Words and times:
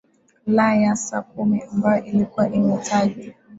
la 0.47 0.75
ya 0.75 0.95
saa 0.95 1.21
kumi 1.21 1.61
ambayo 1.71 2.05
ilikuwa 2.05 2.49
imetajwa 2.49 3.33